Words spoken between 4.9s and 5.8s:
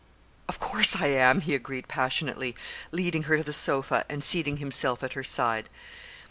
at her side.